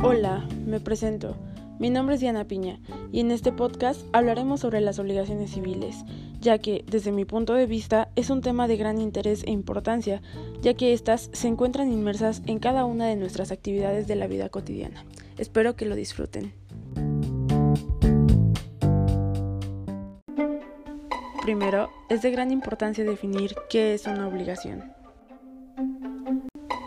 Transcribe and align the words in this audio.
Hola, 0.00 0.46
me 0.64 0.78
presento. 0.78 1.36
Mi 1.80 1.90
nombre 1.90 2.14
es 2.14 2.20
Diana 2.20 2.44
Piña 2.44 2.78
y 3.10 3.18
en 3.18 3.32
este 3.32 3.50
podcast 3.50 4.02
hablaremos 4.12 4.60
sobre 4.60 4.80
las 4.80 5.00
obligaciones 5.00 5.50
civiles, 5.50 6.04
ya 6.40 6.58
que, 6.58 6.84
desde 6.86 7.10
mi 7.10 7.24
punto 7.24 7.54
de 7.54 7.66
vista, 7.66 8.08
es 8.14 8.30
un 8.30 8.40
tema 8.40 8.68
de 8.68 8.76
gran 8.76 9.00
interés 9.00 9.42
e 9.42 9.50
importancia, 9.50 10.22
ya 10.62 10.74
que 10.74 10.92
éstas 10.92 11.30
se 11.32 11.48
encuentran 11.48 11.92
inmersas 11.92 12.42
en 12.46 12.60
cada 12.60 12.84
una 12.84 13.06
de 13.06 13.16
nuestras 13.16 13.50
actividades 13.50 14.06
de 14.06 14.14
la 14.14 14.28
vida 14.28 14.48
cotidiana. 14.50 15.04
Espero 15.36 15.74
que 15.74 15.86
lo 15.86 15.96
disfruten. 15.96 16.52
Primero, 21.42 21.88
es 22.08 22.22
de 22.22 22.30
gran 22.30 22.52
importancia 22.52 23.02
definir 23.02 23.56
qué 23.68 23.94
es 23.94 24.06
una 24.06 24.28
obligación. 24.28 24.97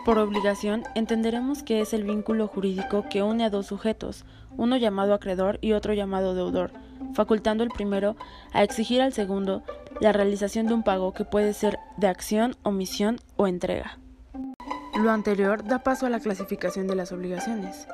Por 0.04 0.18
obligación 0.18 0.82
entenderemos 0.96 1.62
que 1.62 1.80
es 1.80 1.94
el 1.94 2.02
vínculo 2.02 2.48
jurídico 2.48 3.04
que 3.08 3.22
une 3.22 3.44
a 3.44 3.50
dos 3.50 3.66
sujetos, 3.66 4.24
uno 4.56 4.76
llamado 4.76 5.14
acreedor 5.14 5.58
y 5.60 5.74
otro 5.74 5.94
llamado 5.94 6.34
deudor, 6.34 6.72
facultando 7.14 7.62
el 7.62 7.70
primero 7.70 8.16
a 8.52 8.64
exigir 8.64 9.00
al 9.00 9.12
segundo 9.12 9.62
la 10.00 10.12
realización 10.12 10.66
de 10.66 10.74
un 10.74 10.82
pago 10.82 11.12
que 11.12 11.24
puede 11.24 11.54
ser 11.54 11.78
de 11.98 12.08
acción, 12.08 12.56
omisión 12.64 13.20
o 13.36 13.46
entrega. 13.46 13.98
Lo 15.00 15.12
anterior 15.12 15.62
da 15.62 15.84
paso 15.84 16.06
a 16.06 16.10
la 16.10 16.18
clasificación 16.18 16.88
de 16.88 16.96
las 16.96 17.12
obligaciones. 17.12 17.86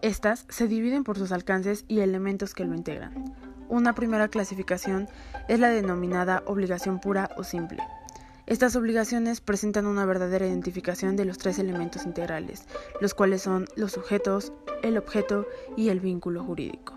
Estas 0.00 0.46
se 0.48 0.68
dividen 0.68 1.02
por 1.02 1.18
sus 1.18 1.32
alcances 1.32 1.84
y 1.88 2.00
elementos 2.00 2.54
que 2.54 2.64
lo 2.64 2.74
integran. 2.74 3.34
Una 3.68 3.94
primera 3.94 4.28
clasificación 4.28 5.08
es 5.48 5.58
la 5.58 5.68
denominada 5.70 6.44
obligación 6.46 7.00
pura 7.00 7.30
o 7.36 7.42
simple. 7.42 7.82
Estas 8.48 8.76
obligaciones 8.76 9.42
presentan 9.42 9.84
una 9.84 10.06
verdadera 10.06 10.46
identificación 10.46 11.16
de 11.16 11.26
los 11.26 11.36
tres 11.36 11.58
elementos 11.58 12.06
integrales, 12.06 12.64
los 12.98 13.12
cuales 13.12 13.42
son 13.42 13.66
los 13.76 13.92
sujetos, 13.92 14.54
el 14.82 14.96
objeto 14.96 15.46
y 15.76 15.90
el 15.90 16.00
vínculo 16.00 16.42
jurídico. 16.42 16.94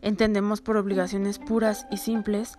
Entendemos 0.00 0.60
por 0.60 0.76
obligaciones 0.76 1.40
puras 1.40 1.88
y 1.90 1.96
simples 1.96 2.56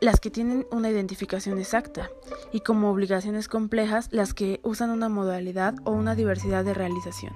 las 0.00 0.20
que 0.20 0.30
tienen 0.30 0.66
una 0.70 0.88
identificación 0.88 1.58
exacta 1.58 2.10
y 2.52 2.60
como 2.60 2.92
obligaciones 2.92 3.48
complejas 3.48 4.06
las 4.12 4.34
que 4.34 4.60
usan 4.62 4.90
una 4.90 5.08
modalidad 5.08 5.74
o 5.82 5.90
una 5.90 6.14
diversidad 6.14 6.64
de 6.64 6.74
realización. 6.74 7.34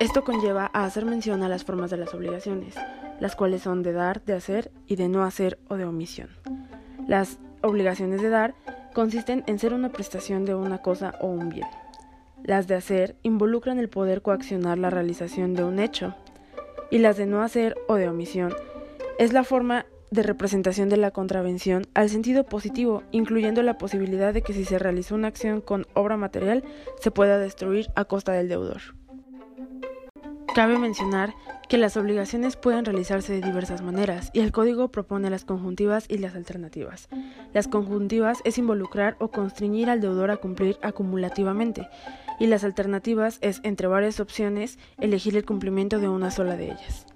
Esto 0.00 0.24
conlleva 0.24 0.72
a 0.74 0.86
hacer 0.86 1.04
mención 1.04 1.44
a 1.44 1.48
las 1.48 1.62
formas 1.62 1.92
de 1.92 1.98
las 1.98 2.12
obligaciones, 2.14 2.74
las 3.20 3.36
cuales 3.36 3.62
son 3.62 3.84
de 3.84 3.92
dar, 3.92 4.24
de 4.24 4.32
hacer 4.32 4.72
y 4.88 4.96
de 4.96 5.08
no 5.08 5.22
hacer 5.22 5.60
o 5.68 5.76
de 5.76 5.84
omisión. 5.84 6.30
Las 7.06 7.38
obligaciones 7.62 8.22
de 8.22 8.28
dar 8.28 8.54
consisten 8.94 9.44
en 9.46 9.58
ser 9.58 9.72
una 9.74 9.90
prestación 9.90 10.44
de 10.44 10.54
una 10.54 10.78
cosa 10.78 11.14
o 11.20 11.28
un 11.28 11.48
bien. 11.48 11.66
Las 12.42 12.66
de 12.66 12.74
hacer 12.74 13.16
involucran 13.22 13.78
el 13.78 13.88
poder 13.88 14.22
coaccionar 14.22 14.78
la 14.78 14.90
realización 14.90 15.54
de 15.54 15.64
un 15.64 15.78
hecho. 15.78 16.14
Y 16.90 16.98
las 16.98 17.16
de 17.16 17.26
no 17.26 17.42
hacer 17.42 17.76
o 17.88 17.94
de 17.94 18.08
omisión 18.08 18.54
es 19.18 19.32
la 19.32 19.44
forma 19.44 19.86
de 20.10 20.22
representación 20.22 20.90
de 20.90 20.98
la 20.98 21.10
contravención 21.10 21.86
al 21.94 22.10
sentido 22.10 22.44
positivo, 22.44 23.02
incluyendo 23.12 23.62
la 23.62 23.78
posibilidad 23.78 24.34
de 24.34 24.42
que 24.42 24.52
si 24.52 24.64
se 24.64 24.78
realizó 24.78 25.14
una 25.14 25.28
acción 25.28 25.62
con 25.62 25.86
obra 25.94 26.18
material 26.18 26.64
se 27.00 27.10
pueda 27.10 27.38
destruir 27.38 27.88
a 27.94 28.04
costa 28.04 28.32
del 28.32 28.48
deudor. 28.48 28.82
Cabe 30.54 30.78
mencionar 30.78 31.34
que 31.66 31.78
las 31.78 31.96
obligaciones 31.96 32.56
pueden 32.56 32.84
realizarse 32.84 33.32
de 33.32 33.40
diversas 33.40 33.80
maneras 33.80 34.30
y 34.34 34.40
el 34.40 34.52
código 34.52 34.88
propone 34.88 35.30
las 35.30 35.46
conjuntivas 35.46 36.04
y 36.10 36.18
las 36.18 36.34
alternativas. 36.34 37.08
Las 37.54 37.68
conjuntivas 37.68 38.42
es 38.44 38.58
involucrar 38.58 39.16
o 39.18 39.28
constreñir 39.28 39.88
al 39.88 40.02
deudor 40.02 40.30
a 40.30 40.36
cumplir 40.36 40.76
acumulativamente 40.82 41.88
y 42.38 42.48
las 42.48 42.64
alternativas 42.64 43.38
es, 43.40 43.60
entre 43.62 43.86
varias 43.86 44.20
opciones, 44.20 44.78
elegir 44.98 45.38
el 45.38 45.46
cumplimiento 45.46 46.00
de 46.00 46.10
una 46.10 46.30
sola 46.30 46.56
de 46.56 46.66
ellas. 46.66 47.06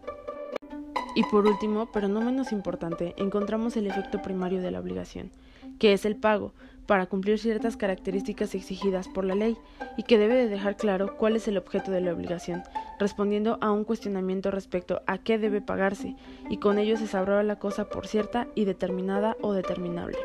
Y 1.17 1.25
por 1.25 1.47
último, 1.47 1.89
pero 1.93 2.09
no 2.09 2.21
menos 2.21 2.53
importante, 2.53 3.15
encontramos 3.17 3.75
el 3.79 3.87
efecto 3.87 4.21
primario 4.21 4.61
de 4.61 4.71
la 4.71 4.81
obligación, 4.81 5.31
que 5.79 5.95
es 5.95 6.05
el 6.05 6.15
pago, 6.15 6.53
para 6.85 7.07
cumplir 7.07 7.39
ciertas 7.39 7.79
características 7.79 8.55
exigidas 8.55 9.09
por 9.09 9.25
la 9.25 9.35
ley 9.35 9.57
y 9.97 10.03
que 10.03 10.19
debe 10.19 10.35
de 10.35 10.47
dejar 10.47 10.77
claro 10.77 11.17
cuál 11.17 11.35
es 11.35 11.49
el 11.49 11.57
objeto 11.57 11.91
de 11.91 12.03
la 12.03 12.13
obligación, 12.13 12.63
respondiendo 13.01 13.57
a 13.63 13.73
un 13.73 13.85
cuestionamiento 13.85 14.51
respecto 14.51 15.01
a 15.07 15.17
qué 15.17 15.39
debe 15.39 15.63
pagarse, 15.63 16.15
y 16.51 16.59
con 16.59 16.79
ello 16.79 16.99
se 16.99 17.07
sabrá 17.07 17.43
la 17.43 17.59
cosa 17.59 17.89
por 17.89 18.07
cierta 18.07 18.47
y 18.55 18.67
determinada 18.67 19.39
o 19.41 19.55
determinable. 19.55 20.19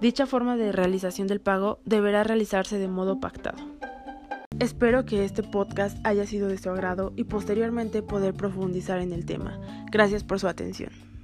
Dicha 0.00 0.26
forma 0.26 0.56
de 0.56 0.72
realización 0.72 1.28
del 1.28 1.40
pago 1.40 1.78
deberá 1.84 2.24
realizarse 2.24 2.78
de 2.78 2.88
modo 2.88 3.20
pactado. 3.20 3.58
Espero 4.60 5.04
que 5.04 5.24
este 5.24 5.42
podcast 5.42 5.98
haya 6.04 6.26
sido 6.26 6.48
de 6.48 6.58
su 6.58 6.70
agrado 6.70 7.12
y 7.16 7.24
posteriormente 7.24 8.02
poder 8.02 8.34
profundizar 8.34 9.00
en 9.00 9.12
el 9.12 9.24
tema. 9.24 9.58
Gracias 9.90 10.24
por 10.24 10.38
su 10.40 10.48
atención. 10.48 11.11